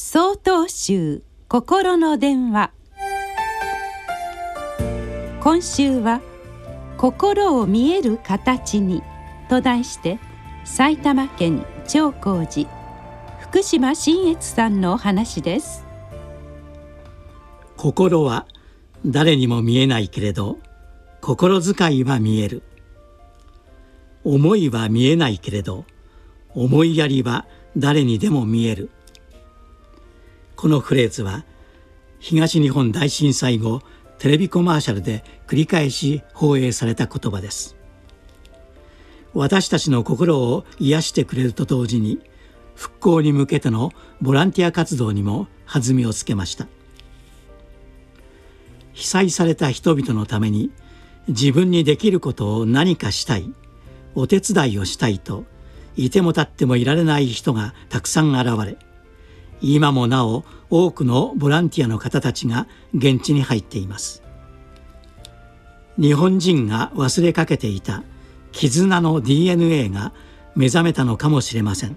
[0.00, 2.70] 総統集心の電話。
[5.40, 6.20] 今週は
[6.96, 9.02] 心を見える形に
[9.50, 10.20] と題して
[10.64, 12.70] 埼玉県長光寺
[13.40, 15.84] 福島新越さんのお話です。
[17.76, 18.46] 心は
[19.04, 20.58] 誰にも見えないけれど
[21.20, 22.62] 心遣いは見える。
[24.22, 25.84] 思いは見えないけれど
[26.54, 27.46] 思いやりは
[27.76, 28.90] 誰にでも見える。
[30.58, 31.44] このフレーズは
[32.18, 33.80] 東日本大震災後
[34.18, 37.76] テレビコマーシャルで繰り返し放映された言葉です。
[39.34, 42.18] 私たちの心を癒してくれると同時に
[42.74, 46.66] 復興に向けてのボランティア活動にも弾みをつけました。
[48.94, 50.72] 被災された人々のために
[51.28, 53.54] 自分にできることを何かしたい
[54.16, 55.44] お手伝いをしたいと
[55.94, 58.76] いても立ってもいられない人がたくさん現れ
[59.60, 64.22] 今もなお多くのボランティアの方たちが現地に入っています。
[65.98, 68.04] 日本人が忘れかけていた
[68.52, 70.12] 絆の DNA が
[70.54, 71.96] 目覚めたのかもしれません。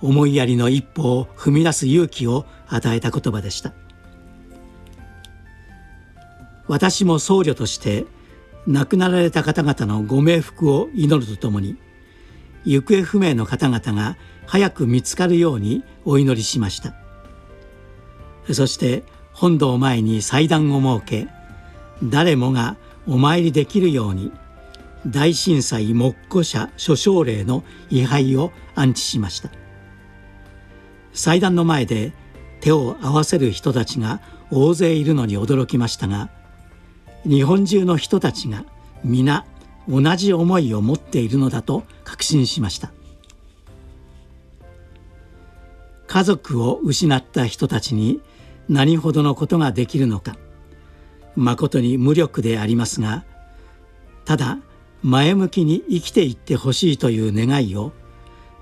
[0.00, 3.72] 思いやりの一歩を踏み出す勇気を与えた言葉でした。
[6.66, 8.06] 私も僧侶として
[8.66, 11.76] 亡くなられた方々のご冥福を祈るとともに
[12.68, 16.94] 行方不明の方々が早く見つかるようにお祈りしました。
[18.52, 21.28] そして本堂前に祭壇を設け
[22.02, 24.32] 誰もがお参りできるように
[25.06, 29.50] 大震災木古社諸奨霊の位牌を安置しました。
[31.14, 32.12] 祭壇の前で
[32.60, 36.28] 手を合わせる人たちが大勢いるのに驚きましたが
[37.24, 38.64] 日本中の人たちが
[39.04, 39.46] 皆
[39.88, 42.92] 同じ思いを持っているのだと確信しました。
[46.08, 48.20] 家族を失った人たちに
[48.68, 50.36] 何ほどのことができるのか
[51.36, 53.24] まことに無力でありますが
[54.24, 54.58] ただ
[55.02, 57.92] 前向きに生きていってほしいという願いを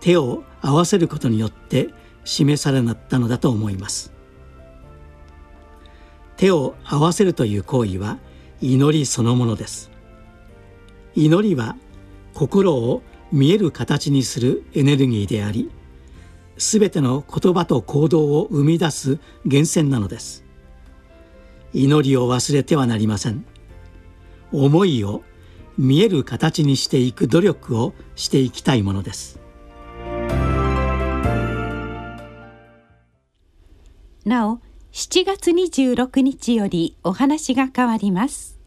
[0.00, 1.90] 手を合わせることによって
[2.24, 4.12] 示されなったのだと思います。
[6.36, 8.18] 手を合わせるという行為は
[8.60, 9.90] 祈りそのものです。
[11.14, 11.76] 祈りは
[12.34, 15.70] 心を見える形にするエネルギーであり
[16.56, 20.44] 全ての言葉と行動を生み出す源泉なのです。
[21.72, 23.44] 祈りを忘れてはなりません。
[24.52, 25.22] 思いを
[25.78, 29.40] 見える形にしていく努力をしていきたいものです。
[34.24, 34.60] なお
[34.92, 38.61] 7月26日よりお話が変わります。